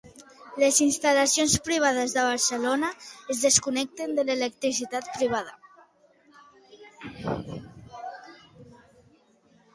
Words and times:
Les 0.61 0.77
instal·lacions 0.83 1.57
privades 1.67 2.15
de 2.15 2.23
Barcelona 2.27 2.89
es 3.33 3.43
desconnecten 3.49 4.17
de 4.21 4.25
l'electricitat 4.31 5.13
privada. 5.19 5.55